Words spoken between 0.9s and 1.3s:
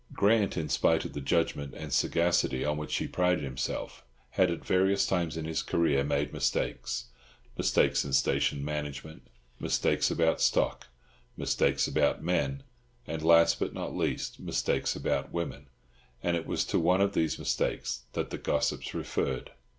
of the